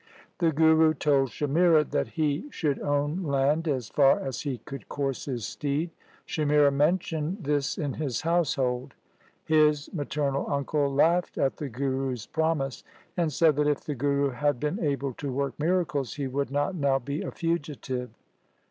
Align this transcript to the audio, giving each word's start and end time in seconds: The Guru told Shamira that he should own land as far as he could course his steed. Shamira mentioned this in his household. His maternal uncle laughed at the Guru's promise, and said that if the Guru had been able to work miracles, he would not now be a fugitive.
The 0.39 0.51
Guru 0.51 0.95
told 0.95 1.29
Shamira 1.29 1.87
that 1.91 2.07
he 2.07 2.47
should 2.49 2.79
own 2.79 3.21
land 3.21 3.67
as 3.67 3.87
far 3.87 4.19
as 4.19 4.41
he 4.41 4.57
could 4.57 4.89
course 4.89 5.25
his 5.25 5.45
steed. 5.45 5.91
Shamira 6.27 6.73
mentioned 6.73 7.43
this 7.43 7.77
in 7.77 7.93
his 7.93 8.21
household. 8.21 8.95
His 9.45 9.93
maternal 9.93 10.51
uncle 10.51 10.91
laughed 10.91 11.37
at 11.37 11.57
the 11.57 11.69
Guru's 11.69 12.25
promise, 12.25 12.83
and 13.15 13.31
said 13.31 13.57
that 13.57 13.67
if 13.67 13.81
the 13.81 13.93
Guru 13.93 14.29
had 14.31 14.59
been 14.59 14.83
able 14.83 15.13
to 15.13 15.31
work 15.31 15.53
miracles, 15.59 16.15
he 16.15 16.25
would 16.25 16.49
not 16.49 16.73
now 16.73 16.97
be 16.97 17.21
a 17.21 17.29
fugitive. 17.29 18.09